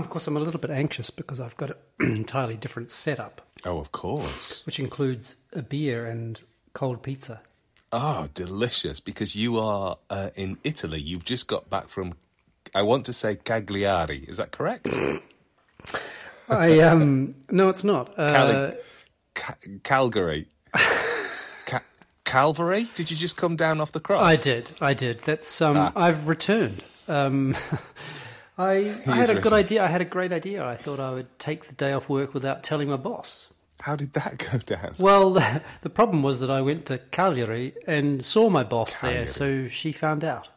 [0.00, 1.76] of course, I'm a little bit anxious because I've got an
[2.16, 4.64] entirely different setup, Oh, of course.
[4.66, 6.40] which includes a beer and
[6.72, 7.42] cold pizza.
[7.92, 9.00] Oh, delicious.
[9.00, 11.00] Because you are uh, in Italy.
[11.00, 12.14] You've just got back from,
[12.74, 14.24] I want to say Cagliari.
[14.26, 14.88] Is that correct?
[16.48, 18.18] I um no, it's not.
[18.18, 18.72] Uh, Cali-
[19.34, 20.48] Ca- Calgary.
[21.66, 21.82] Ca-
[22.24, 22.88] Calvary?
[22.94, 24.22] Did you just come down off the cross?
[24.22, 25.20] I did, I did.
[25.20, 25.92] That's um, Ah.
[25.94, 26.82] I've returned.
[27.08, 27.56] Um,
[28.58, 29.84] I, I had a good idea.
[29.84, 30.64] I had a great idea.
[30.64, 33.52] I thought I would take the day off work without telling my boss.
[33.80, 34.94] How did that go down?
[34.98, 39.26] Well, the, the problem was that I went to Cagliari and saw my boss there,
[39.26, 40.48] so she found out.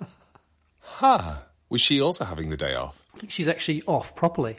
[0.82, 1.44] Ha!
[1.70, 3.02] Was she also having the day off?
[3.14, 4.58] I think she's actually off properly.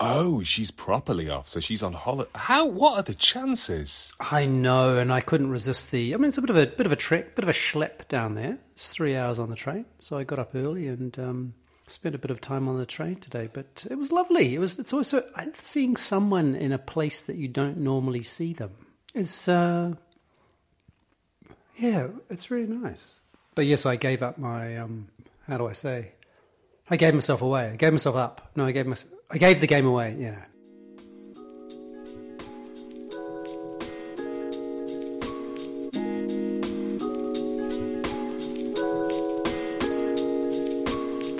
[0.00, 2.28] Oh, she's properly off, so she's on holiday.
[2.34, 2.66] How?
[2.66, 4.12] What are the chances?
[4.18, 6.12] I know, and I couldn't resist the.
[6.12, 8.08] I mean, it's a bit of a bit of a trek, bit of a schlep
[8.08, 8.58] down there.
[8.72, 11.54] It's three hours on the train, so I got up early and um,
[11.86, 13.48] spent a bit of time on the train today.
[13.52, 14.54] But it was lovely.
[14.54, 14.78] It was.
[14.78, 15.22] It's also
[15.54, 18.72] seeing someone in a place that you don't normally see them.
[19.14, 19.94] It's uh,
[21.76, 23.14] yeah, it's really nice.
[23.54, 25.08] But yes, I gave up my um,
[25.46, 26.12] how do I say?
[26.88, 27.70] I gave myself away.
[27.70, 28.50] I gave myself up.
[28.54, 29.12] No, I gave myself.
[29.30, 30.16] I gave the game away.
[30.18, 30.38] Yeah.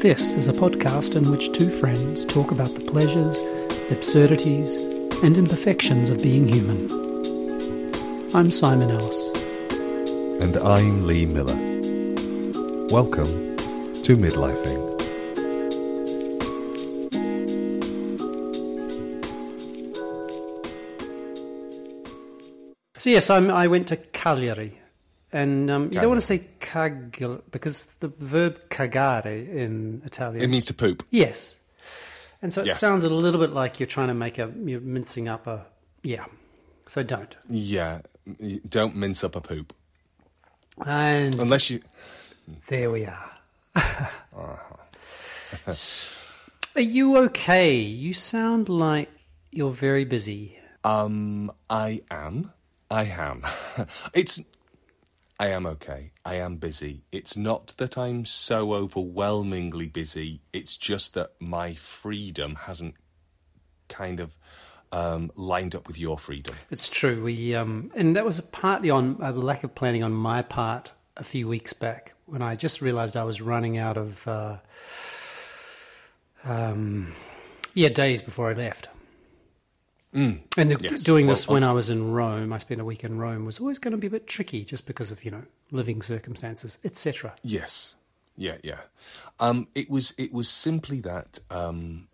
[0.06, 3.40] This is a podcast in which two friends talk about the pleasures,
[3.90, 4.76] absurdities,
[5.24, 6.86] and imperfections of being human.
[8.32, 9.20] I'm Simon Ellis.
[10.40, 11.56] And I'm Lee Miller.
[12.88, 13.56] Welcome
[14.04, 14.78] to Midlifing.
[22.98, 24.78] So yes, I'm, I went to Cagliari,
[25.32, 26.44] and um, you don't want to say
[26.76, 30.42] Cagl because the verb cagare in Italian.
[30.42, 31.02] It means to poop.
[31.10, 31.56] yes,
[32.42, 32.78] and so it Yes.
[32.80, 35.64] sounds a little bit like you're trying to make a you're mincing up a
[36.02, 36.26] yeah.
[36.86, 37.36] So don't.
[37.48, 38.00] Yeah.
[38.68, 39.72] Don't mince up a poop
[40.84, 41.80] And unless you.
[42.68, 43.30] there we are.
[46.76, 47.80] Are you okay?
[47.80, 49.08] You sound like
[49.50, 50.58] you're very busy.
[50.84, 52.52] Um, I am.
[52.90, 53.42] I am.
[54.14, 54.42] it's.
[55.38, 56.12] I am okay.
[56.24, 57.04] I am busy.
[57.12, 60.40] It's not that I'm so overwhelmingly busy.
[60.52, 62.94] It's just that my freedom hasn't
[63.88, 64.38] kind of
[64.92, 66.54] um, lined up with your freedom.
[66.70, 67.22] It's true.
[67.22, 71.24] We um, and that was partly on a lack of planning on my part a
[71.24, 74.56] few weeks back when I just realised I was running out of uh,
[76.44, 77.12] um,
[77.74, 78.88] yeah days before I left.
[80.16, 81.04] And yes.
[81.04, 83.60] doing Well, this when I was in Rome, I spent a week in Rome, was
[83.60, 87.34] always going to be a bit tricky just because of you know living circumstances, etc.
[87.42, 87.96] Yes.
[88.36, 88.80] Yeah, yeah.
[89.40, 92.08] Um, it was it was simply that um,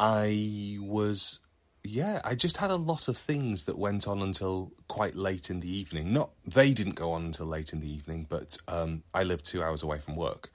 [0.00, 1.40] I was
[1.86, 5.60] yeah, I just had a lot of things that went on until quite late in
[5.60, 6.12] the evening.
[6.12, 9.62] Not they didn't go on until late in the evening, but um, I lived two
[9.62, 10.50] hours away from work,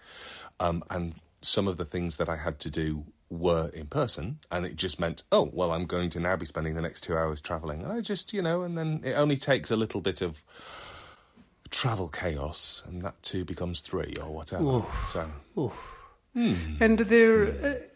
[0.59, 4.65] um, and some of the things that I had to do were in person, and
[4.65, 7.41] it just meant oh well, I'm going to now be spending the next two hours
[7.41, 7.81] traveling.
[7.81, 10.43] And I just you know, and then it only takes a little bit of
[11.69, 14.83] travel chaos, and that two becomes three or whatever.
[15.05, 15.31] So
[16.35, 17.47] And there,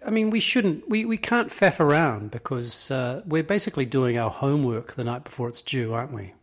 [0.06, 4.18] uh, I mean, we shouldn't, we, we can't faff around because uh, we're basically doing
[4.18, 6.34] our homework the night before it's due, aren't we?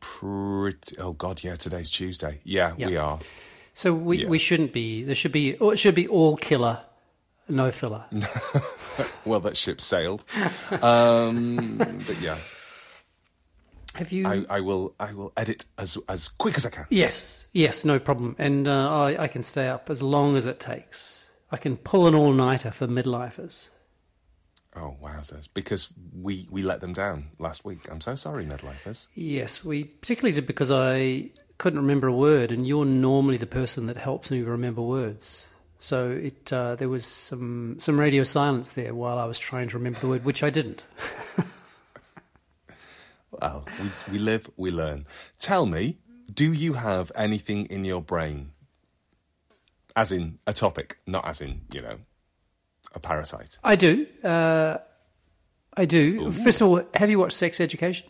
[0.00, 0.96] pretty.
[0.98, 2.40] Oh God, yeah, today's Tuesday.
[2.44, 3.18] Yeah, we are.
[3.74, 4.28] So we, Yeah.
[4.28, 5.02] we shouldn't be.
[5.02, 5.56] There should be.
[5.56, 6.80] Or it should be all killer,
[7.48, 8.04] no filler.
[9.24, 10.24] Well, that ship sailed.
[10.82, 12.36] um, but yeah,
[13.94, 14.26] Have you?
[14.26, 14.94] I, I will.
[14.98, 16.86] I will edit as as quick as I can.
[16.90, 18.34] yes, yes, no problem.
[18.38, 21.26] And uh, I, I can stay up as long as it takes.
[21.52, 23.68] I can pull an all nighter for midlifers.
[24.74, 25.48] Oh wowzers!
[25.52, 27.86] Because we we let them down last week.
[27.90, 29.08] I'm so sorry, midlifers.
[29.14, 33.86] Yes, we particularly did because I couldn't remember a word, and you're normally the person
[33.86, 35.48] that helps me remember words.
[35.78, 39.78] So it uh, there was some some radio silence there while I was trying to
[39.78, 40.84] remember the word, which I didn't.
[43.30, 45.06] Well, we we live, we learn.
[45.38, 45.98] Tell me,
[46.32, 48.52] do you have anything in your brain?
[49.94, 51.98] As in a topic, not as in you know
[52.94, 53.58] a parasite.
[53.62, 54.06] I do.
[54.24, 54.78] Uh,
[55.76, 56.32] I do.
[56.32, 58.08] First of all, have you watched Sex Education?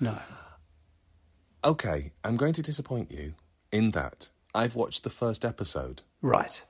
[0.00, 0.16] No.
[1.64, 3.34] Okay, I'm going to disappoint you
[3.70, 6.02] in that I've watched the first episode.
[6.22, 6.62] Right.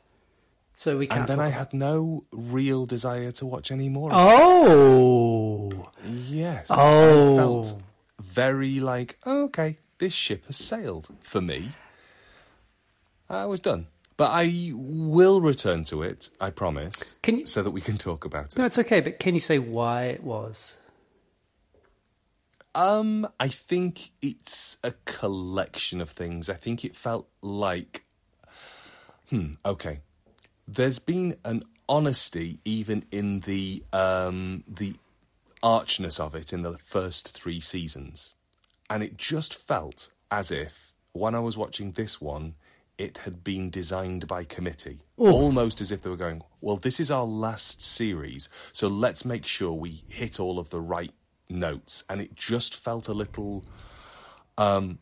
[0.75, 1.09] So we.
[1.09, 4.11] And then I had no real desire to watch any more.
[4.13, 5.71] Oh.
[5.71, 6.09] it.
[6.09, 6.69] Yes.
[6.71, 7.35] Oh.
[7.35, 7.83] I felt
[8.21, 11.73] very like, oh, okay, this ship has sailed for me.
[13.29, 13.87] I was done.
[14.17, 18.27] But I will return to it, I promise, Can you- so that we can talk
[18.27, 18.59] about it.
[18.59, 20.77] No, it's okay, but can you say why it was?
[22.75, 26.51] Um, I think it's a collection of things.
[26.51, 28.05] I think it felt like,
[29.31, 30.01] hmm, okay.
[30.69, 34.95] There's been an honesty even in the um the
[35.63, 38.35] archness of it in the first three seasons,
[38.89, 42.55] and it just felt as if when I was watching this one,
[42.97, 47.11] it had been designed by committee, almost as if they were going, "Well, this is
[47.11, 51.13] our last series, so let's make sure we hit all of the right
[51.49, 53.65] notes," and it just felt a little
[54.59, 54.99] um,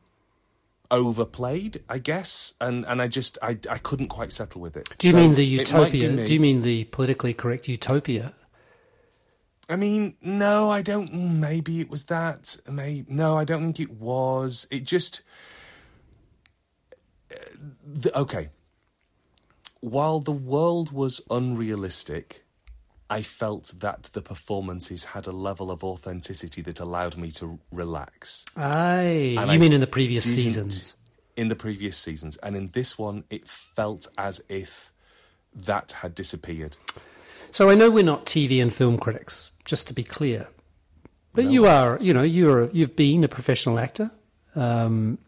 [0.91, 4.89] overplayed, I guess, and and I just I I couldn't quite settle with it.
[4.99, 6.11] Do you So mean the utopia?
[6.11, 6.27] me.
[6.27, 8.35] Do you mean the politically correct utopia?
[9.71, 11.13] I mean, no, I don't.
[11.41, 12.57] Maybe it was that.
[12.71, 14.67] May no, I don't think it was.
[14.71, 15.23] It just.
[17.31, 17.35] uh,
[17.85, 18.49] The, okay.
[19.81, 22.45] While the world was unrealistic,
[23.11, 28.45] I felt that the performances had a level of authenticity that allowed me to relax.
[28.57, 30.95] Aye, And you I mean in the previous seasons?
[31.37, 34.93] In the previous seasons, and in this one, it felt as if
[35.55, 36.77] that had disappeared.
[37.51, 40.49] So I know we're not TV and film critics, just to be clear,
[41.33, 41.97] but you are.
[42.01, 44.11] You know, you're you've been a professional actor.
[44.55, 45.19] Um,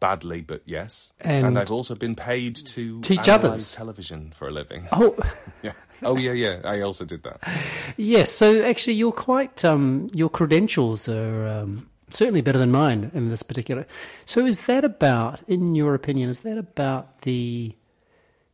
[0.00, 1.12] badly, but yes.
[1.20, 3.70] And- And, I've also been paid to Teach others.
[3.72, 4.88] television for a living.
[4.92, 5.16] oh,
[5.62, 5.72] Yeah.
[6.10, 6.60] Oh yeah, yeah.
[6.64, 7.40] I also did that.
[7.96, 8.30] yes.
[8.30, 9.64] So actually, you're quite.
[9.64, 13.86] Um, your credentials are um, certainly better than mine in this particular.
[14.26, 17.74] So is that about, in your opinion, is that about the?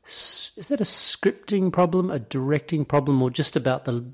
[0.06, 4.04] Is that a scripting problem, a directing problem, or just about the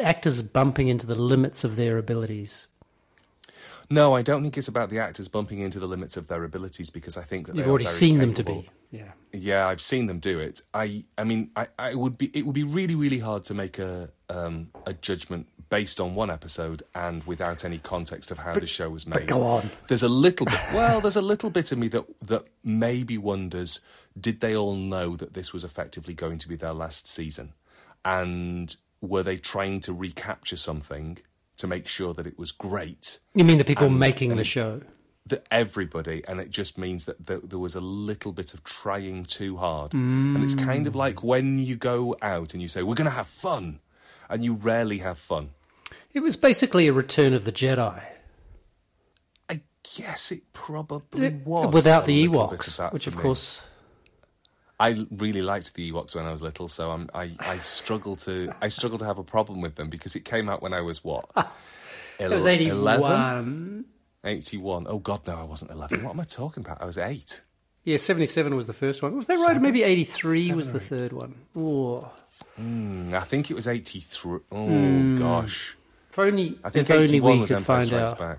[0.00, 2.66] actors bumping into the limits of their abilities?
[3.90, 6.90] No, I don't think it's about the actors bumping into the limits of their abilities
[6.90, 8.68] because I think that You've already seen them to be.
[8.90, 9.12] Yeah.
[9.32, 10.60] Yeah, I've seen them do it.
[10.74, 12.26] I, I mean, I, I would be.
[12.34, 16.30] It would be really, really hard to make a um, a judgment based on one
[16.30, 19.26] episode and without any context of how the show was made.
[19.26, 19.70] go on.
[19.88, 20.60] There's a little bit.
[20.74, 23.80] Well, there's a little bit of me that that maybe wonders:
[24.20, 27.54] Did they all know that this was effectively going to be their last season,
[28.04, 31.18] and were they trying to recapture something
[31.62, 33.18] to make sure that it was great?
[33.34, 34.82] You mean the people And- making the show?
[35.26, 39.22] that everybody, and it just means that th- there was a little bit of trying
[39.22, 39.94] too hard.
[39.94, 40.64] And it's mm.
[40.64, 43.78] kind of like when you go out and you say, We're going to have fun,
[44.28, 45.50] and you rarely have fun.
[46.12, 48.02] It was basically a return of the Jedi.
[49.48, 49.60] I
[49.96, 51.72] guess it probably was.
[51.72, 53.22] Without the Ewoks, which of me.
[53.22, 53.62] course.
[54.86, 58.52] I really liked the Ewoks when I was little, so I'm, I I struggle to
[58.60, 61.04] I struggle to have a problem with them because it came out when I was
[61.04, 61.24] what
[62.18, 63.84] It was Ele- 81.
[64.24, 64.86] 81.
[64.88, 66.02] Oh God, no, I wasn't eleven.
[66.04, 66.80] What am I talking about?
[66.82, 67.42] I was eight.
[67.84, 69.16] Yeah, 77 was the first one.
[69.16, 69.56] Was that right?
[69.56, 71.34] Or maybe 83 seven was the third one.
[71.56, 72.10] Oh,
[72.60, 74.38] Mm, I think it was 83.
[74.52, 75.76] Oh gosh.
[76.10, 78.18] if only, I think 81 was Empire Strikes out.
[78.18, 78.38] Back.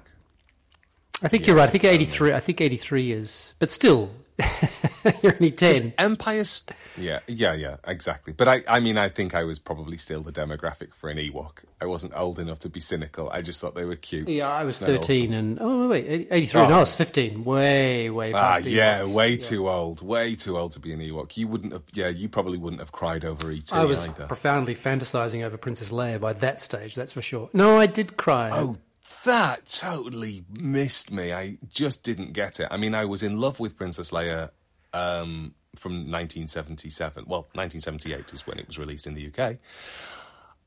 [1.21, 1.67] I think Yeah, you're right.
[1.69, 2.33] I think 83.
[2.33, 4.11] I think 83 is, but still,
[5.21, 5.93] you're only 10.
[5.97, 6.43] Empire.
[6.43, 8.33] St- yeah, yeah, yeah, exactly.
[8.33, 11.63] But I, I mean, I think I was probably still the demographic for an Ewok.
[11.81, 13.29] I wasn't old enough to be cynical.
[13.29, 14.29] I just thought they were cute.
[14.29, 16.61] Yeah, I was They're 13 and oh wait, 83.
[16.61, 16.69] Oh.
[16.69, 17.43] No, I was 15.
[17.43, 20.01] Way, way Ah, yeah, way too old.
[20.05, 21.35] Way too old to be an Ewok.
[21.35, 21.83] You wouldn't have.
[21.93, 24.27] Yeah, you probably wouldn't have cried over ET I was either.
[24.27, 26.95] profoundly fantasizing over Princess Leia by that stage.
[26.95, 27.49] That's for sure.
[27.53, 28.49] No, I did cry.
[28.53, 28.77] Oh,
[29.25, 31.33] that totally missed me.
[31.33, 32.67] I just didn't get it.
[32.71, 34.49] I mean, I was in love with Princess Leia
[34.93, 37.25] um, from 1977.
[37.27, 39.57] Well, 1978 is when it was released in the UK.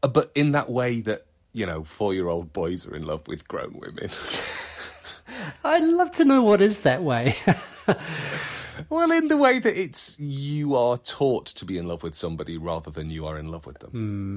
[0.02, 3.26] Uh, But in that way that, you know, four year old boys are in love
[3.26, 4.10] with grown women.
[5.64, 7.34] I'd love to know what is that way.
[8.88, 12.56] well, in the way that it's you are taught to be in love with somebody
[12.56, 13.90] rather than you are in love with them.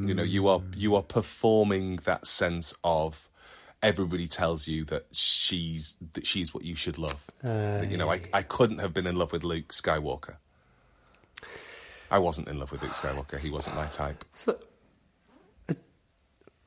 [0.08, 3.29] You know, you are you are performing that sense of
[3.82, 7.30] everybody tells you that she's that she's what you should love.
[7.42, 10.38] That, you know, I I couldn't have been in love with Luke Skywalker.
[12.12, 13.42] I wasn't in love with Luke Skywalker.
[13.42, 14.26] He wasn't my type.
[14.30, 14.58] So,
[15.70, 15.76] uh,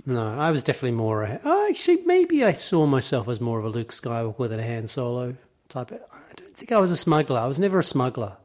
[0.07, 1.25] no, I was definitely more.
[1.25, 4.67] A, oh, actually, maybe I saw myself as more of a Luke Skywalker than a
[4.67, 5.37] Han Solo
[5.69, 5.91] type.
[5.93, 7.41] I don't think I was a smuggler.
[7.41, 8.37] I was never a smuggler.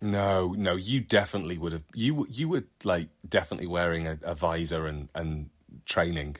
[0.00, 1.82] No, no, you definitely would have.
[1.94, 5.50] You you were like definitely wearing a, a visor and and
[5.86, 6.36] training.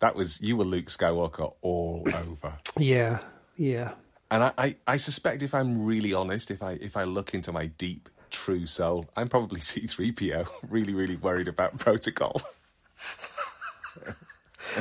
[0.00, 2.58] That was you were Luke Skywalker all over.
[2.76, 3.18] Yeah,
[3.56, 3.92] yeah.
[4.30, 7.52] And I, I, I suspect if I'm really honest, if I if I look into
[7.52, 12.42] my deep true soul, I'm probably C3PO, really, really worried about protocol.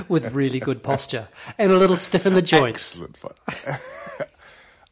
[0.09, 3.00] With really good posture and a little stiff in the joints.
[3.01, 3.17] Excellent.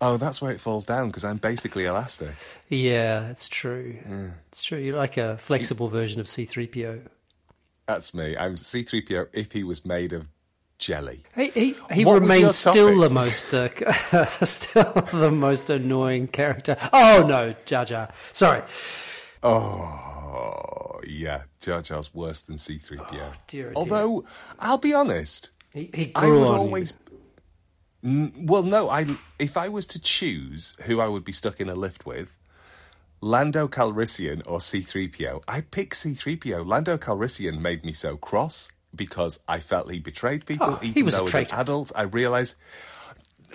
[0.02, 2.36] Oh, that's where it falls down because I'm basically elastic.
[2.70, 3.98] Yeah, it's true.
[4.50, 4.78] It's true.
[4.78, 7.02] You're like a flexible version of C3PO.
[7.88, 8.36] That's me.
[8.38, 10.28] I'm C3PO if he was made of
[10.78, 11.24] jelly.
[11.36, 16.28] He he, he What was your remains still the most uh, still the most annoying
[16.28, 16.78] character.
[16.92, 18.10] Oh no, Jar Jar.
[18.34, 18.62] Sorry,
[19.44, 21.44] Oh, yeah.
[21.62, 23.10] Jar Jar's worse than C3PO.
[23.10, 23.74] dear, oh dear.
[23.76, 24.26] Although,
[24.60, 26.94] I'll be honest, he, he I would always.
[28.04, 28.90] N- Well, no.
[28.90, 32.38] I if I was to choose who I would be stuck in a lift with,
[33.26, 36.64] Lando Calrissian or C-3PO, I'd pick C-3PO.
[36.64, 40.74] Lando Calrissian made me so cross because I felt he betrayed people.
[40.74, 42.56] Oh, he even was though as an adult, I realised.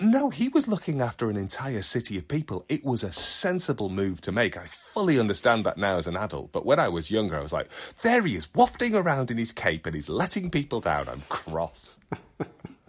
[0.01, 2.65] No, he was looking after an entire city of people.
[2.67, 4.57] It was a sensible move to make.
[4.57, 6.51] I fully understand that now as an adult.
[6.51, 9.53] But when I was younger, I was like, there he is, wafting around in his
[9.53, 11.07] cape and he's letting people down.
[11.07, 12.01] I'm cross.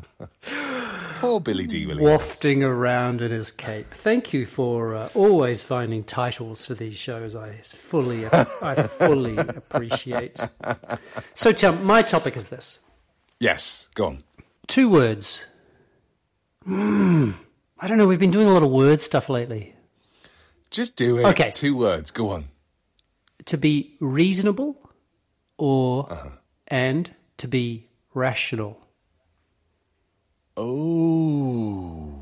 [1.16, 2.08] Poor Billy Dee Williams.
[2.08, 3.86] wafting around in his cape.
[3.86, 7.36] Thank you for uh, always finding titles for these shows.
[7.36, 10.40] I fully, I fully appreciate.
[11.34, 12.80] So, Tim, my topic is this:
[13.38, 14.24] Yes, go on.
[14.66, 15.44] two words.
[16.64, 17.32] Hmm.
[17.78, 18.06] I don't know.
[18.06, 19.74] We've been doing a lot of word stuff lately.
[20.70, 21.24] Just do it.
[21.26, 21.50] Okay.
[21.52, 22.10] Two words.
[22.10, 22.46] Go on.
[23.46, 24.90] To be reasonable,
[25.58, 26.32] or
[26.68, 28.78] and to be rational.
[30.56, 32.18] Oh.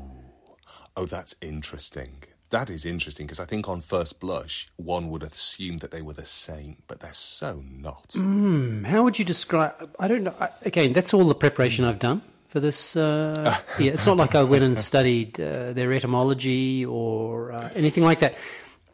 [0.95, 2.23] Oh, that's interesting.
[2.49, 6.13] That is interesting because I think on first blush, one would assume that they were
[6.13, 8.13] the same, but they're so not.
[8.85, 9.95] How would you describe?
[9.97, 10.35] I don't know.
[10.39, 12.97] I, again, that's all the preparation I've done for this.
[12.97, 18.03] Uh, yeah, it's not like I went and studied uh, their etymology or uh, anything
[18.03, 18.35] like that.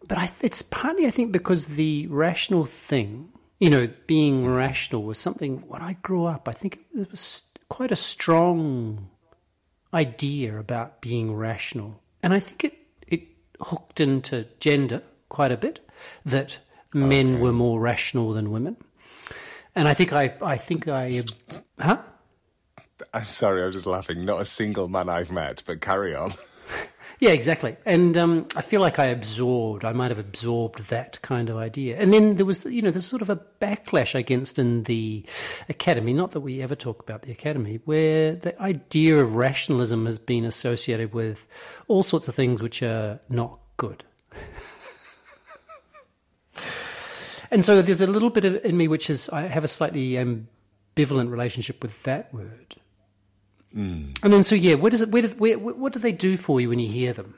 [0.07, 3.29] But I, it's partly, I think, because the rational thing,
[3.59, 5.63] you know, being rational was something.
[5.67, 9.09] When I grew up, I think it was quite a strong
[9.97, 12.73] idea about being rational, and I think it
[13.07, 13.23] it
[13.59, 15.79] hooked into gender quite a bit.
[16.25, 16.59] That
[16.93, 18.77] men were more rational than women.
[19.75, 21.23] And I think I, I think I,
[21.79, 21.97] huh?
[23.13, 24.25] I'm sorry, I'm just laughing.
[24.25, 26.33] Not a single man I've met, but carry on.
[27.19, 27.75] Yeah, exactly.
[27.83, 31.97] And um, I feel like I absorbed, I might have absorbed that kind of idea.
[31.97, 35.25] And then there was, you know, there's sort of a backlash against in the
[35.67, 40.19] academy, not that we ever talk about the academy, where the idea of rationalism has
[40.19, 41.47] been associated with
[41.87, 44.03] all sorts of things which are not good.
[47.49, 50.11] and so there's a little bit of, in me which is, I have a slightly
[50.11, 52.75] ambivalent relationship with that word.
[53.77, 55.09] And then, so yeah, where does it?
[55.09, 57.35] Where, do- where, what do they do for you when you hear them?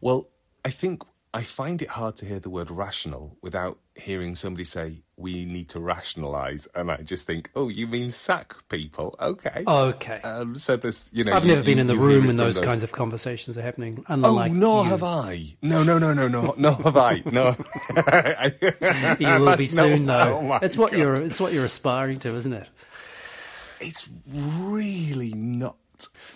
[0.00, 0.28] Well,
[0.64, 1.02] I think
[1.34, 5.68] I find it hard to hear the word rational without hearing somebody say, we need
[5.70, 6.66] to rationalize.
[6.74, 9.14] And I just think, oh, you mean sack people?
[9.20, 9.64] Okay.
[9.66, 12.36] Okay, Um, so this, you know, I've you- never been you- in the room when
[12.36, 14.04] from those kinds of conversations are happening.
[14.08, 14.16] Oh,
[14.50, 14.90] nor you.
[14.90, 15.54] have I.
[15.62, 17.22] No, no, no, no, no, nor have I.
[17.30, 17.54] No,
[19.18, 20.38] You will be not- soon, though.
[20.52, 20.98] oh it's what God.
[21.00, 21.14] you're.
[21.14, 22.68] It's what you're aspiring to, isn't it?
[23.82, 25.76] It's really not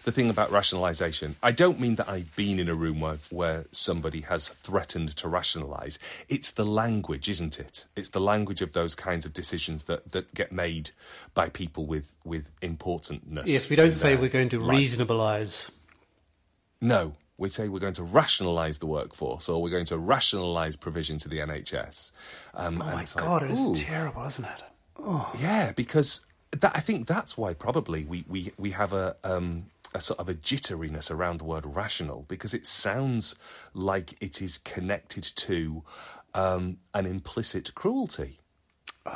[0.05, 1.37] the thing about rationalization.
[1.43, 5.29] I don't mean that I've been in a room where, where somebody has threatened to
[5.29, 5.99] rationalize.
[6.29, 7.87] It's the language, isn't it?
[7.97, 10.91] It's the language of those kinds of decisions that, that get made
[11.35, 13.51] by people with, with importantness.
[13.51, 14.79] Yes, we don't say we're going to life.
[14.79, 15.69] reasonableize.
[16.81, 21.19] No, we say we're going to rationalise the workforce or we're going to rationalise provision
[21.19, 22.13] to the NHS.
[22.55, 24.63] Um, Oh my it's like, god, it is terrible, isn't it?
[24.99, 25.33] Oh.
[25.39, 26.25] Yeah, because
[26.61, 30.29] that, I think that's why probably we, we, we have a, um, a sort of
[30.29, 33.35] a jitteriness around the word rational because it sounds
[33.73, 35.83] like it is connected to
[36.35, 38.39] um, an implicit cruelty.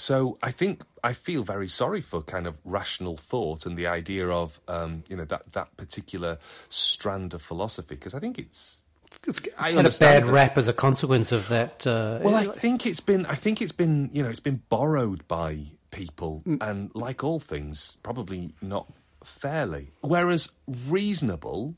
[0.00, 4.28] So I think I feel very sorry for kind of rational thought and the idea
[4.28, 8.84] of um, you know that that particular strand of philosophy because I think it's
[9.28, 10.32] It's I had a bad that.
[10.32, 11.86] rap as a consequence of that.
[11.86, 13.26] Uh, Well, I think it's been.
[13.26, 14.08] I think it's been.
[14.12, 18.92] You know, it's been borrowed by people, and like all things, probably not
[19.22, 19.90] fairly.
[20.00, 20.52] Whereas
[20.88, 21.76] reasonable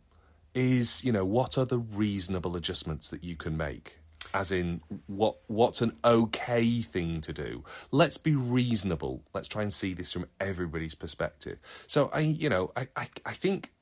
[0.55, 3.99] is, you know, what are the reasonable adjustments that you can make?
[4.33, 7.65] As in, what what's an okay thing to do?
[7.91, 9.25] Let's be reasonable.
[9.35, 11.59] Let's try and see this from everybody's perspective.
[11.89, 13.73] So I, you know, I, I, I think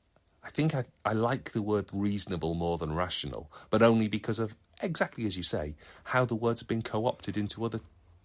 [0.43, 4.55] I think I, I like the word reasonable more than rational, but only because of
[4.81, 7.79] exactly as you say, how the words have been co-opted into other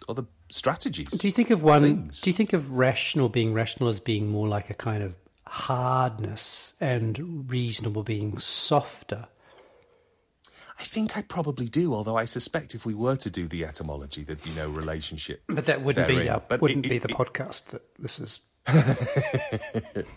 [0.08, 1.10] other strategies.
[1.10, 1.82] Do you think of one?
[1.82, 2.20] things.
[2.20, 5.14] Do you think of rational being rational as being more like a kind of
[5.46, 9.26] hardness and reasonable being softer?
[10.78, 14.24] I think I probably do, although I suspect if we were to do the etymology,
[14.24, 15.42] there'd be no relationship.
[15.46, 16.42] But that wouldn't be therein.
[16.48, 18.40] But wouldn't it- be it- the it- podcast that this is.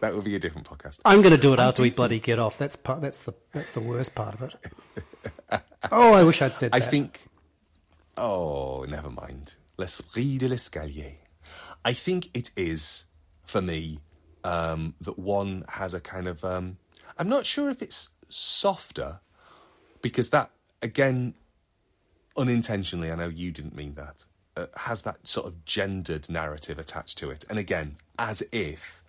[0.01, 0.99] That would be a different podcast.
[1.05, 2.57] I'm going to do it after do we think- bloody get off.
[2.57, 3.01] That's part.
[3.01, 5.61] That's the that's the worst part of it.
[5.91, 6.89] oh, I wish I'd said I that.
[6.89, 7.21] think.
[8.15, 9.55] Oh, never mind.
[9.77, 11.17] L'esprit de l'escalier.
[11.85, 13.05] I think it is
[13.45, 13.99] for me
[14.43, 16.43] um, that one has a kind of.
[16.43, 16.77] Um,
[17.17, 19.19] I'm not sure if it's softer
[20.01, 20.51] because that
[20.81, 21.33] again,
[22.37, 23.11] unintentionally.
[23.11, 24.25] I know you didn't mean that.
[24.55, 29.03] Uh, has that sort of gendered narrative attached to it, and again, as if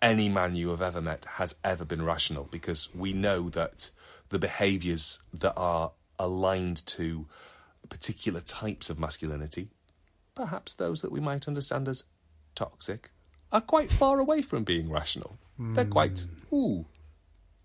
[0.00, 3.90] any man you have ever met has ever been rational because we know that
[4.28, 7.26] the behaviors that are aligned to
[7.88, 9.68] particular types of masculinity,
[10.34, 12.04] perhaps those that we might understand as
[12.54, 13.10] toxic,
[13.52, 15.38] are quite far away from being rational.
[15.74, 16.86] They're quite ooh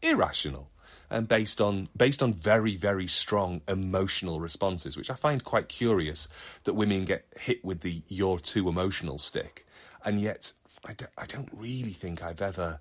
[0.02, 0.71] irrational
[1.12, 6.28] and based on based on very very strong emotional responses which i find quite curious
[6.64, 9.66] that women get hit with the you're too emotional stick.
[10.04, 10.54] And yet
[10.86, 12.80] I don't, I don't really think i've ever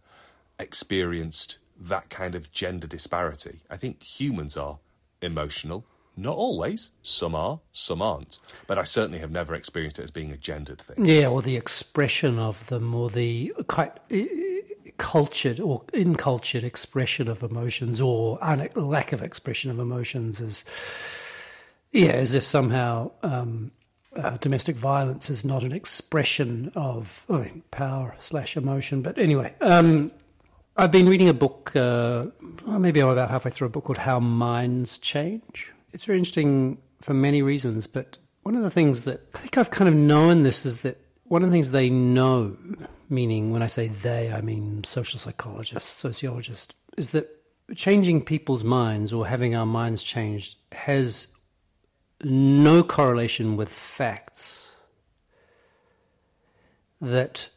[0.59, 3.61] experienced that kind of gender disparity.
[3.71, 4.79] I think humans are
[5.23, 5.87] emotional.
[6.17, 6.91] Not always.
[7.03, 8.39] Some are some aren't.
[8.67, 11.07] But i certainly have never experienced it as being a gendered thing.
[11.07, 13.93] Yeah, or the expression of them, or the quite
[15.01, 20.65] cultured or incultured expression of emotions, or un- lack of expression of emotions, is
[21.91, 23.73] yeah, as if somehow um,
[24.15, 29.01] uh, domestic violence is not an expression of I mean, power slash emotion.
[29.01, 30.13] But anyway, um,
[30.77, 31.75] I've been reading a book.
[31.75, 32.27] Uh,
[32.67, 35.73] maybe I'm about halfway through a book called How Minds Change.
[35.93, 39.71] It's very interesting for many reasons, but one of the things that I think I've
[39.71, 40.99] kind of known this is that
[41.31, 42.57] one of the things they know,
[43.09, 47.29] meaning when I say they, I mean social psychologists, sociologists, is that
[47.77, 51.33] changing people's minds or having our minds changed has
[52.25, 54.69] no correlation with facts.
[57.01, 57.49] That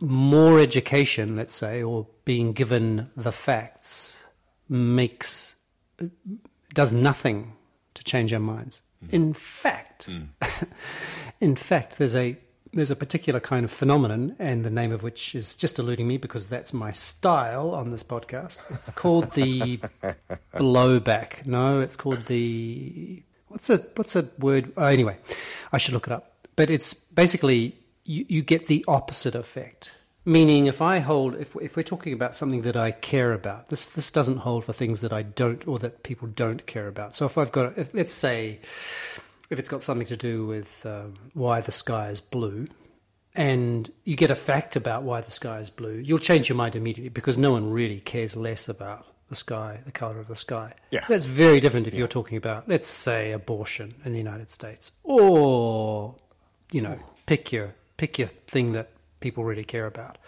[0.00, 4.22] more education, let's say, or being given the facts
[4.70, 5.56] makes
[6.72, 7.52] does nothing
[7.92, 8.80] to change our minds.
[9.04, 9.14] Mm-hmm.
[9.14, 10.28] In fact, mm.
[11.42, 12.38] in fact, there's a
[12.72, 16.16] there's a particular kind of phenomenon, and the name of which is just eluding me
[16.16, 18.62] because that's my style on this podcast.
[18.72, 19.78] It's called the
[20.54, 21.46] blowback.
[21.46, 24.72] No, it's called the what's a what's a word?
[24.76, 25.18] Oh, anyway,
[25.72, 26.32] I should look it up.
[26.56, 29.92] But it's basically you, you get the opposite effect.
[30.24, 33.86] Meaning, if I hold, if if we're talking about something that I care about, this
[33.86, 37.12] this doesn't hold for things that I don't or that people don't care about.
[37.12, 38.60] So if I've got, if, let's say,
[39.52, 42.66] if it's got something to do with um, why the sky is blue,
[43.34, 46.74] and you get a fact about why the sky is blue, you'll change your mind
[46.74, 50.72] immediately because no one really cares less about the sky, the color of the sky.
[50.90, 51.04] Yeah.
[51.06, 56.16] That's very different if you're talking about, let's say, abortion in the United States, or
[56.70, 60.18] you know, pick your pick your thing that people really care about.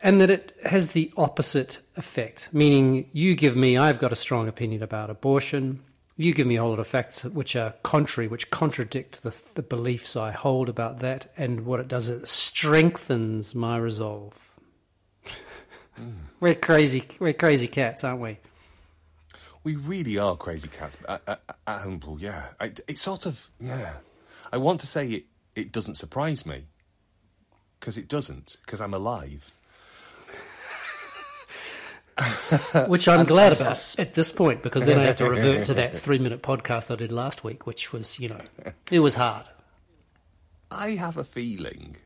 [0.00, 4.46] And that it has the opposite effect, meaning you give me, I've got a strong
[4.46, 5.82] opinion about abortion.
[6.20, 9.62] You give me a whole lot of facts which are contrary, which contradict the, the
[9.62, 11.32] beliefs I hold about that.
[11.36, 14.50] And what it does is it strengthens my resolve.
[15.94, 16.10] Hmm.
[16.40, 17.04] We're crazy.
[17.20, 18.38] We're crazy cats, aren't we?
[19.62, 20.98] We really are crazy cats.
[21.08, 22.48] At, at, at Humble, yeah.
[22.58, 23.98] I, it sort of, yeah.
[24.52, 26.64] I want to say it, it doesn't surprise me.
[27.78, 29.54] Because it doesn't, because I'm alive.
[32.88, 35.98] Which I'm glad about at this point because then I have to revert to that
[36.00, 38.40] three minute podcast I did last week, which was, you know,
[38.90, 39.46] it was hard.
[40.70, 41.96] I have a feeling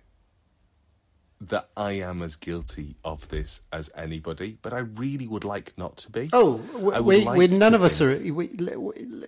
[1.40, 5.96] that I am as guilty of this as anybody, but I really would like not
[5.98, 6.30] to be.
[6.32, 6.60] Oh,
[6.94, 8.32] I we, like we, none of us think- are.
[8.32, 8.46] We,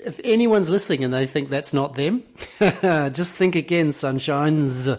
[0.04, 2.22] if anyone's listening and they think that's not them,
[2.60, 4.98] just think again, sunshines.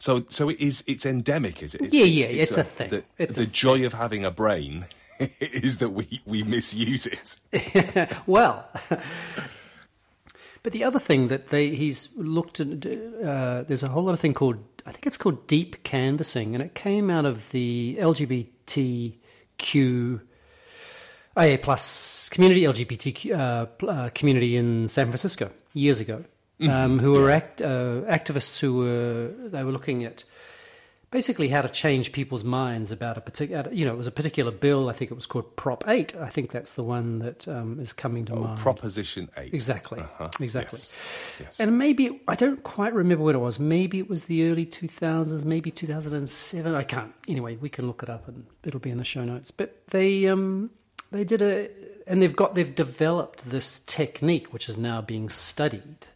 [0.00, 0.82] So, so it is.
[0.86, 1.82] It's endemic, is it?
[1.82, 2.88] It's, Yeah, yeah, it's a thing.
[2.88, 4.86] The, It's the a joy of having a brain
[5.40, 7.38] is that we we misuse it.
[8.26, 8.66] well,
[10.62, 14.20] but the other thing that they he's looked at, uh, there's a whole lot of
[14.20, 19.12] thing called I think it's called deep canvassing, and it came out of the LGBTQ.
[21.36, 26.24] AA plus community LGBTQ uh, uh, community in San Francisco years ago,
[26.68, 30.24] um, who were act, uh, activists who were they were looking at
[31.10, 34.52] basically how to change people's minds about a particular you know it was a particular
[34.52, 36.14] bill I think it was called Prop Eight.
[36.16, 38.58] I think that's the one that um, is coming to mind.
[38.58, 39.52] Proposition eight.
[39.52, 40.00] exactly.
[40.00, 40.28] Uh-huh.
[40.40, 40.78] exactly.
[40.78, 40.96] Yes.
[41.40, 41.60] Yes.
[41.60, 43.58] and maybe I don't quite remember when it was.
[43.58, 48.10] Maybe it was the early 2000s maybe 2007 I can't anyway we can look it
[48.10, 49.50] up and it'll be in the show notes.
[49.50, 50.70] But they um
[51.10, 51.68] they did a
[52.06, 56.06] and they've got they've developed this technique which is now being studied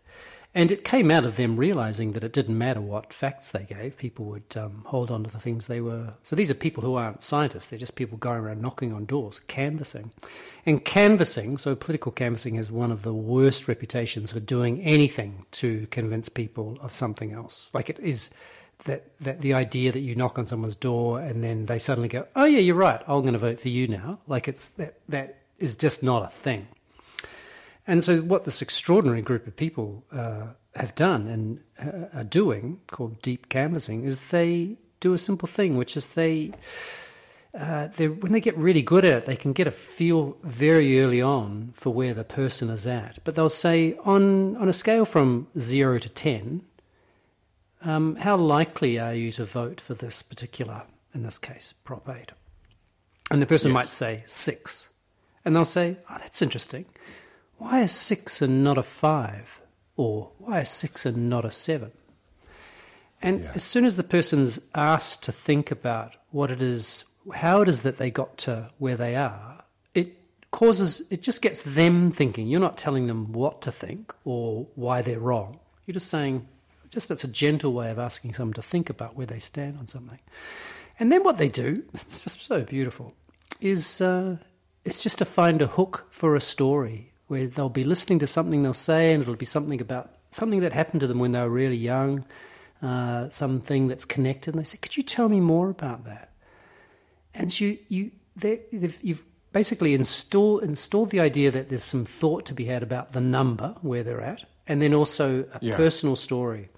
[0.54, 3.96] and it came out of them realizing that it didn't matter what facts they gave,
[3.96, 6.14] people would um, hold on to the things they were.
[6.22, 9.40] So these are people who aren't scientists, they're just people going around knocking on doors,
[9.48, 10.12] canvassing.
[10.64, 15.88] And canvassing, so political canvassing, has one of the worst reputations for doing anything to
[15.88, 17.68] convince people of something else.
[17.72, 18.30] Like it is
[18.84, 22.26] that, that the idea that you knock on someone's door and then they suddenly go,
[22.36, 24.20] oh, yeah, you're right, I'm going to vote for you now.
[24.28, 26.68] Like it's that, that is just not a thing.
[27.86, 32.80] And so, what this extraordinary group of people uh, have done and uh, are doing,
[32.86, 36.52] called deep canvassing, is they do a simple thing, which is they,
[37.58, 41.20] uh, when they get really good at it, they can get a feel very early
[41.20, 43.18] on for where the person is at.
[43.22, 46.62] But they'll say, on, on a scale from zero to 10,
[47.82, 52.32] um, how likely are you to vote for this particular, in this case, Prop 8?
[53.30, 53.74] And the person yes.
[53.74, 54.88] might say six.
[55.44, 56.86] And they'll say, oh, that's interesting
[57.64, 59.60] why a six and not a five?
[59.96, 61.92] Or why a six and not a seven?
[63.22, 63.52] And yeah.
[63.54, 67.82] as soon as the person's asked to think about what it is, how it is
[67.82, 70.14] that they got to where they are, it
[70.50, 72.48] causes, it just gets them thinking.
[72.48, 75.58] You're not telling them what to think or why they're wrong.
[75.86, 76.46] You're just saying,
[76.90, 79.86] just that's a gentle way of asking someone to think about where they stand on
[79.86, 80.20] something.
[81.00, 83.14] And then what they do, it's just so beautiful,
[83.62, 84.36] is uh,
[84.84, 88.62] it's just to find a hook for a story where they'll be listening to something
[88.62, 91.50] they'll say, and it'll be something about something that happened to them when they were
[91.50, 92.24] really young,
[92.80, 94.54] uh, something that's connected.
[94.54, 96.30] And they say, "Could you tell me more about that?"
[97.34, 98.10] And so you, you
[99.02, 103.20] you've basically install, installed the idea that there's some thought to be had about the
[103.20, 105.76] number where they're at, and then also a yeah.
[105.76, 106.68] personal story.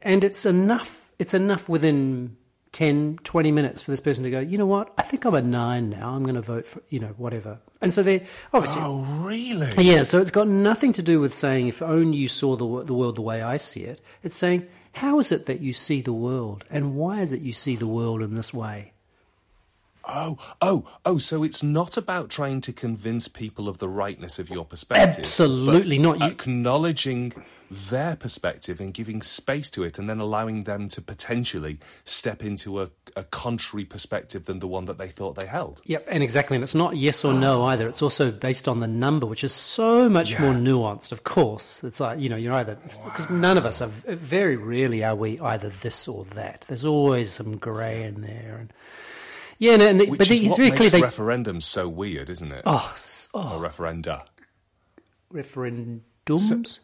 [0.00, 1.12] And it's enough.
[1.18, 2.36] It's enough within
[2.72, 5.42] 10, 20 minutes for this person to go, you know what, I think I'm a
[5.42, 6.10] nine now.
[6.10, 7.58] I'm going to vote for, you know, whatever.
[7.80, 8.82] And so they obviously.
[8.82, 9.68] Oh, really?
[9.78, 12.94] Yeah, so it's got nothing to do with saying, if only you saw the, the
[12.94, 14.00] world the way I see it.
[14.22, 16.64] It's saying, how is it that you see the world?
[16.70, 18.92] And why is it you see the world in this way?
[20.04, 24.50] Oh, oh, oh, so it's not about trying to convince people of the rightness of
[24.50, 25.24] your perspective.
[25.24, 26.18] Absolutely not.
[26.18, 26.26] You...
[26.26, 27.32] Acknowledging
[27.72, 32.82] their perspective and giving space to it and then allowing them to potentially step into
[32.82, 35.80] a, a contrary perspective than the one that they thought they held.
[35.86, 36.56] Yep, and exactly.
[36.56, 37.88] And it's not yes or no either.
[37.88, 40.42] It's also based on the number, which is so much yeah.
[40.42, 41.82] more nuanced, of course.
[41.82, 43.36] It's like, you know, you're either, because wow.
[43.36, 46.66] none of us are, very rarely are we either this or that.
[46.68, 48.58] There's always some grey in there.
[48.60, 48.72] And,
[49.58, 50.90] yeah, no, and the, but it's really clear.
[50.90, 52.62] They, referendums so weird, isn't it?
[52.66, 52.96] Oh,
[53.34, 53.56] oh.
[53.56, 54.24] or referenda.
[55.32, 56.02] Referendums.
[56.38, 56.80] So,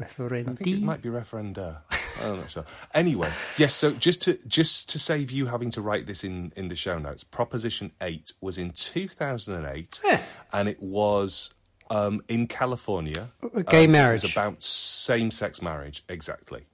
[0.00, 0.48] Referendi.
[0.48, 1.80] I think it might be referenda.
[2.22, 2.64] I'm not sure.
[2.92, 3.74] Anyway, yes.
[3.74, 6.98] So just to just to save you having to write this in in the show
[6.98, 10.20] notes, Proposition Eight was in 2008, yeah.
[10.52, 11.54] and it was
[11.88, 13.28] um, in California.
[13.68, 14.22] Gay um, marriage.
[14.22, 16.04] It was about same sex marriage.
[16.08, 16.66] Exactly.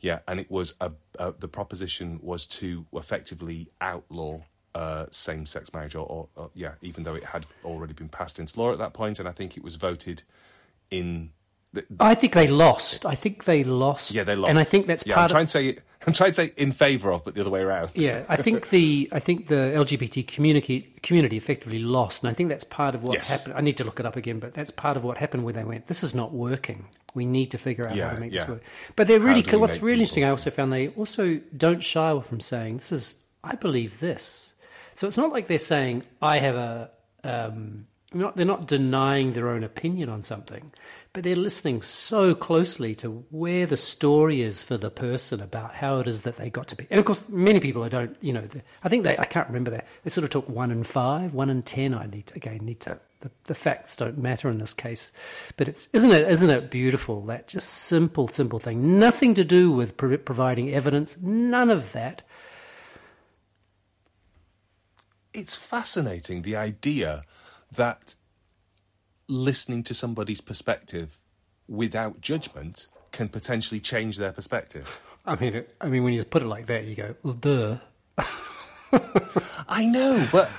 [0.00, 4.40] Yeah, and it was a, a, the proposition was to effectively outlaw
[4.74, 8.58] uh, same-sex marriage, or, or, or, yeah, even though it had already been passed into
[8.58, 10.22] law at that point, and I think it was voted
[10.90, 11.30] in.
[11.72, 13.06] The, I think they lost.
[13.06, 14.12] I think they lost.
[14.12, 15.30] Yeah, they lost, and I think that's yeah, part.
[15.30, 17.50] I'm trying of, to say I'm trying to say in favour of, but the other
[17.50, 17.90] way around.
[17.94, 22.48] Yeah, I think the I think the LGBT community community effectively lost, and I think
[22.48, 23.28] that's part of what yes.
[23.28, 23.54] happened.
[23.56, 25.64] I need to look it up again, but that's part of what happened where they
[25.64, 25.88] went.
[25.88, 26.86] This is not working.
[27.12, 28.40] We need to figure out yeah, how to make yeah.
[28.40, 28.62] this work.
[28.96, 30.24] But they're really what's really interesting.
[30.24, 34.49] I also found they also don't shy away from saying this is I believe this.
[35.00, 36.90] So it's not like they're saying I have a.
[37.24, 40.72] Um, they're not denying their own opinion on something,
[41.14, 46.00] but they're listening so closely to where the story is for the person about how
[46.00, 46.86] it is that they got to be.
[46.90, 48.46] And of course, many people I don't, you know,
[48.84, 49.86] I think they, I can't remember that.
[50.04, 51.94] They sort of took one and five, one and ten.
[51.94, 55.12] I need to, again, need to, the, the facts don't matter in this case.
[55.56, 57.22] But it's, isn't it, isn't it beautiful?
[57.22, 58.98] That just simple, simple thing.
[58.98, 62.20] Nothing to do with pro- providing evidence, none of that.
[65.32, 67.22] It's fascinating, the idea
[67.72, 68.16] that
[69.28, 71.18] listening to somebody's perspective
[71.68, 75.00] without judgment can potentially change their perspective.
[75.24, 77.76] I mean, I mean, when you put it like that, you go, well, duh.
[79.68, 80.50] I know, but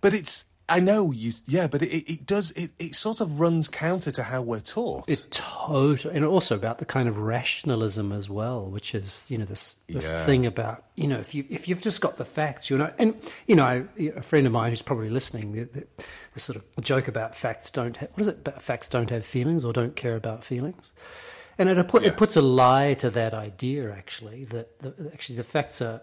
[0.00, 3.68] but it's I know you, yeah, but it, it does, it, it sort of runs
[3.68, 5.06] counter to how we're taught.
[5.06, 9.44] It totally, and also about the kind of rationalism as well, which is, you know,
[9.44, 10.24] this, this yeah.
[10.24, 13.14] thing about, you know, if you, if you've just got the facts, you know, and,
[13.46, 13.84] you know, I,
[14.16, 15.86] a friend of mine who's probably listening, the, the,
[16.32, 19.66] the sort of joke about facts don't have, what is it, facts don't have feelings
[19.66, 20.94] or don't care about feelings.
[21.58, 22.14] And it, put, yes.
[22.14, 26.00] it puts a lie to that idea, actually, that the, actually the facts are,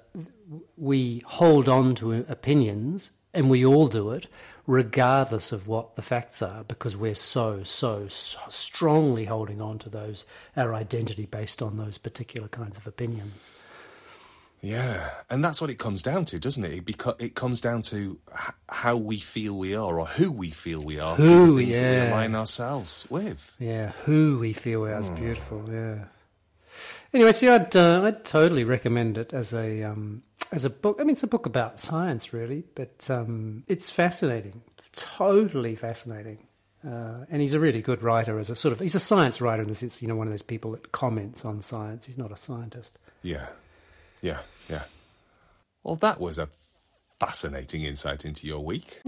[0.78, 4.28] we hold on to opinions, and we all do it,
[4.70, 9.90] regardless of what the facts are, because we're so, so, so strongly holding on to
[9.90, 13.34] those, our identity based on those particular kinds of opinions.
[14.62, 16.74] Yeah, and that's what it comes down to, doesn't it?
[16.74, 20.52] It, beco- it comes down to h- how we feel we are, or who we
[20.52, 22.04] feel we are, Who, things that yeah.
[22.04, 23.56] we align ourselves with.
[23.58, 25.64] Yeah, who we feel we are is beautiful.
[25.72, 26.06] Yeah.
[27.12, 30.98] Anyway, see, I'd uh, I'd totally recommend it as a um, as a book.
[31.00, 34.62] I mean, it's a book about science, really, but um, it's fascinating,
[34.94, 36.40] totally fascinating.
[36.86, 39.62] Uh, and he's a really good writer as a sort of he's a science writer
[39.62, 42.06] in the sense you know one of those people that comments on science.
[42.06, 42.98] He's not a scientist.
[43.22, 43.48] Yeah,
[44.22, 44.84] yeah, yeah.
[45.84, 46.48] Well, that was a
[47.20, 49.02] fascinating insight into your week.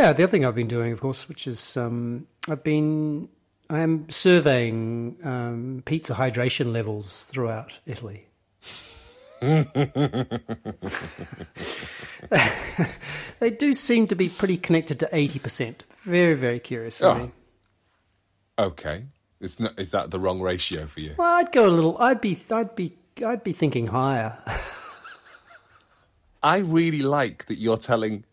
[0.00, 3.28] Yeah, the other thing I've been doing, of course, which is um, I've been
[3.68, 8.26] I am surveying um, pizza hydration levels throughout Italy.
[13.40, 15.84] they do seem to be pretty connected to eighty percent.
[16.04, 17.02] Very, very curious.
[17.02, 17.30] Oh.
[18.58, 19.04] Okay,
[19.58, 21.14] not, is that the wrong ratio for you?
[21.18, 21.98] Well, I'd go a little.
[21.98, 22.38] I'd be.
[22.50, 22.96] I'd be.
[23.22, 24.38] I'd be thinking higher.
[26.42, 28.24] I really like that you're telling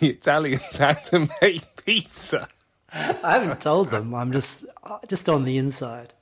[0.00, 2.46] the Italians how to make pizza.
[2.92, 4.14] I haven't told them.
[4.14, 4.66] I'm just
[5.08, 6.12] just on the inside.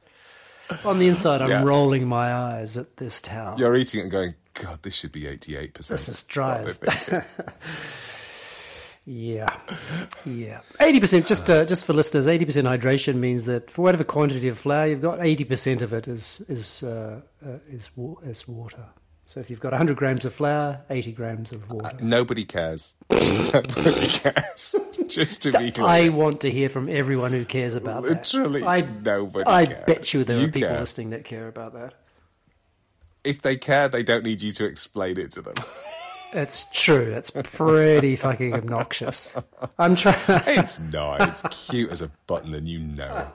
[0.84, 1.62] On the inside, I'm Yeah.
[1.62, 3.58] rolling my eyes at this towel.
[3.58, 5.88] You're eating it and going, God, this should be 88%.
[5.88, 6.66] This is dry.
[9.06, 9.54] Yeah,
[10.24, 10.60] yeah.
[10.80, 11.26] Eighty percent.
[11.26, 14.86] Just uh, just for listeners, eighty percent hydration means that for whatever quantity of flour
[14.86, 18.86] you've got, eighty percent of it is is uh, uh, is wa- is water.
[19.26, 21.86] So if you've got hundred grams of flour, eighty grams of water.
[21.88, 22.96] Uh, nobody cares.
[23.10, 24.74] Nobody cares.
[25.08, 25.86] Just to be clear.
[25.86, 28.10] I want to hear from everyone who cares about that.
[28.10, 29.84] Literally I, nobody I cares.
[29.86, 30.80] bet you there You are people care.
[30.80, 31.94] listening that care about that.
[33.24, 35.54] If they care, they don't need you to explain it to them.
[36.36, 37.12] It's true.
[37.16, 39.36] It's pretty fucking obnoxious.
[39.78, 40.16] I'm trying.
[40.48, 41.20] it's not.
[41.28, 43.28] It's cute as a button, and you know it.